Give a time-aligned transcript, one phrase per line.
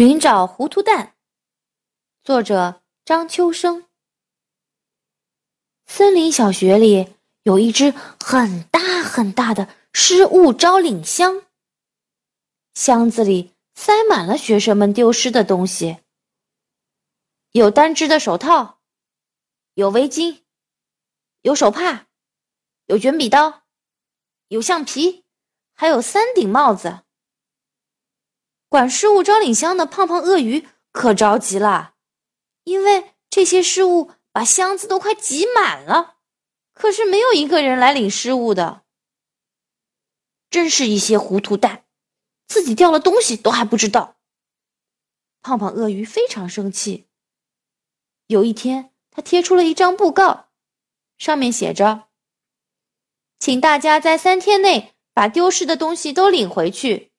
[0.00, 1.14] 寻找糊涂蛋，
[2.22, 3.86] 作者张秋生。
[5.84, 11.42] 森林小学里有一只很大很大的失物招领箱，
[12.72, 15.98] 箱子里塞满了学生们丢失的东西，
[17.52, 18.80] 有单只的手套，
[19.74, 20.40] 有围巾，
[21.42, 22.06] 有手帕，
[22.86, 23.64] 有卷笔刀，
[24.48, 25.26] 有橡皮，
[25.74, 27.02] 还有三顶帽子。
[28.70, 31.94] 管失物招领箱的胖胖鳄鱼可着急了，
[32.62, 36.18] 因为这些失物把箱子都快挤满了，
[36.72, 38.84] 可是没有一个人来领失物的。
[40.48, 41.84] 真是一些糊涂蛋，
[42.46, 44.18] 自己掉了东西都还不知道。
[45.42, 47.08] 胖胖鳄鱼非常生气。
[48.28, 50.50] 有一天，他贴出了一张布告，
[51.18, 52.08] 上面写着
[53.40, 57.09] ：“请大家在三天内把丢失的东西都领回去。”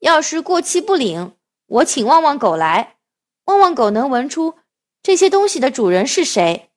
[0.00, 1.36] 要是过期不领，
[1.66, 2.98] 我请旺旺狗来。
[3.46, 4.58] 旺旺狗能闻出
[5.02, 6.70] 这些东西的主人是谁，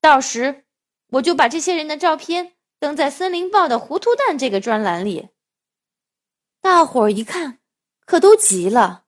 [0.00, 0.64] 到时
[1.12, 5.28] 我就把这些人的照片登在《森林报》的“糊涂蛋”这个专栏里。
[6.60, 7.58] 大伙儿一看，
[8.04, 9.04] 可都急了，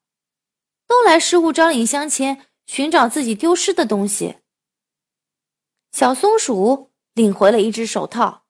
[0.87, 4.37] 都来失物招领箱前寻找自己丢失的东西。
[5.93, 8.45] 小松鼠领回了一只手套，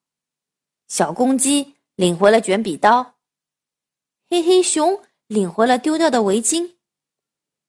[0.88, 3.14] 小公鸡领回了卷笔刀。
[4.32, 6.76] 黑黑熊领回了丢掉的围巾，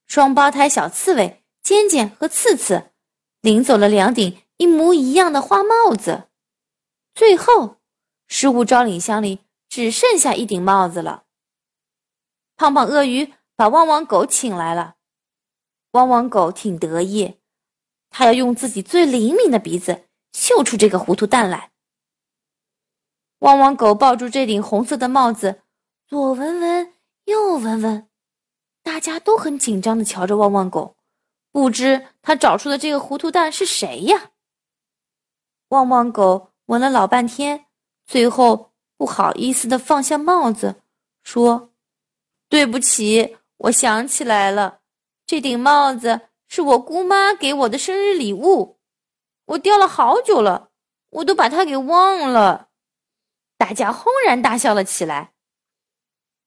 [0.07, 2.91] 双胞胎小刺猬尖尖和刺刺
[3.41, 6.29] 领走了两顶一模一样的花帽子。
[7.13, 7.81] 最后，
[8.29, 11.25] 失物招领箱里只剩下一顶帽子了。
[12.55, 14.95] 胖胖鳄鱼把汪汪狗请来了，
[15.91, 17.39] 汪汪狗挺得意，
[18.09, 21.73] 他要用自己最灵敏的鼻子嗅出这个糊涂蛋来。
[23.39, 25.62] 汪汪狗抱住这顶红色的帽子。
[26.13, 26.93] 左闻闻，
[27.25, 28.07] 右闻闻，
[28.83, 30.95] 大家都很紧张的瞧着旺旺狗，
[31.51, 34.29] 不知他找出的这个糊涂蛋是谁呀？
[35.69, 37.65] 旺旺狗闻了老半天，
[38.05, 40.83] 最后不好意思的放下帽子，
[41.23, 41.73] 说
[42.47, 44.81] ：“对不起，我想起来了，
[45.25, 48.77] 这顶帽子是我姑妈给我的生日礼物，
[49.45, 50.69] 我掉了好久了，
[51.09, 52.69] 我都把它给忘了。”
[53.57, 55.32] 大家轰然大笑了起来。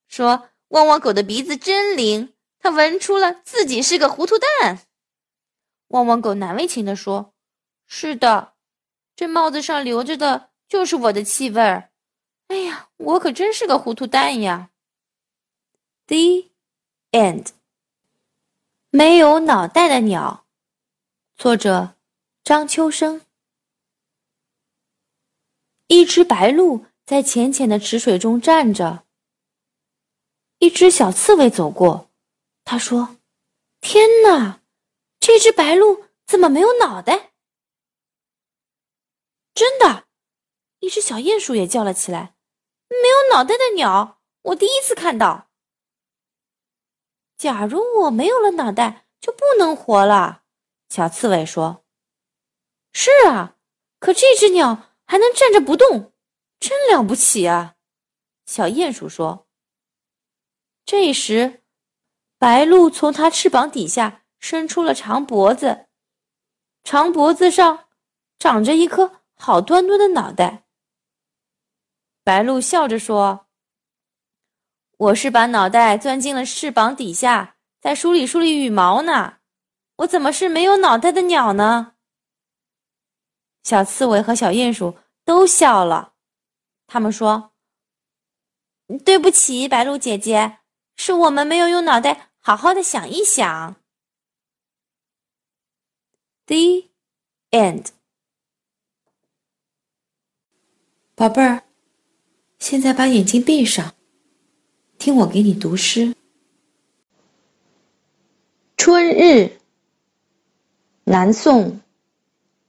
[0.09, 4.87] 说：“汪汪狗的鼻子真灵，它闻出了自己是个糊涂蛋。”
[5.89, 7.33] 汪汪狗难为情地说
[7.87, 8.55] ：“是的，
[9.15, 11.91] 这帽子上留着的就是我的气味儿。
[12.49, 14.71] 哎呀，我可真是个糊涂蛋呀。”
[16.06, 16.50] The
[17.12, 17.49] end。
[18.91, 20.47] 没有脑袋的鸟，
[21.37, 21.97] 作者
[22.43, 23.23] 张秋生。
[25.88, 29.06] 一只白鹭在浅浅的池水中站着。
[30.66, 32.10] 一只小刺猬走过，
[32.65, 33.19] 他说
[33.81, 34.62] ：“天哪，
[35.21, 37.31] 这只白鹭怎么没有脑袋？”
[39.55, 40.09] 真的，
[40.81, 42.34] 一只小鼹鼠也叫了起来
[42.91, 45.49] ：“没有脑袋的鸟，我第一次看到。”
[47.38, 50.43] 假如我没有了脑袋，就不能活了。
[50.88, 51.84] 小刺猬说
[52.93, 53.55] ：“是啊，
[54.00, 56.12] 可这只鸟还能站着不动，
[56.59, 57.76] 真了不起啊！”
[58.47, 59.46] 小鼹鼠说。
[60.87, 61.65] 这时，
[62.39, 65.89] 白鹭从它翅膀底下伸出了长脖子，
[66.85, 67.89] 长脖子上
[68.39, 70.65] 长着一颗好端端的脑袋。
[72.23, 73.49] 白鹭笑着说
[74.97, 79.39] ：“我是把脑袋钻进了翅膀底下，再梳理梳理羽毛呢。
[79.97, 81.95] 我怎么是没有脑袋的鸟呢？”
[83.65, 86.15] 小刺猬和小鼹鼠都笑了，
[86.87, 87.53] 他们说
[89.05, 90.61] ：“对不起，白鹭姐姐。”
[90.97, 93.77] 是我们没有用脑袋好好的想一想。
[96.47, 96.84] The
[97.51, 97.87] end，
[101.15, 101.62] 宝贝儿，
[102.59, 103.95] 现在把眼睛闭上，
[104.99, 106.15] 听我给你读诗。
[108.76, 109.59] 春日，
[111.05, 111.81] 南宋，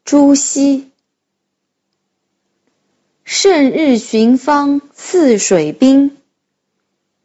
[0.04, 0.92] 朱熹。
[3.24, 6.17] 胜日寻芳泗水滨。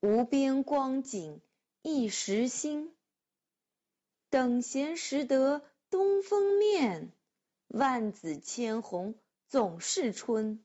[0.00, 1.40] 无边光景
[1.82, 2.94] 一时新，
[4.28, 7.12] 等闲识得东风面，
[7.68, 9.14] 万紫千红
[9.48, 10.64] 总是春。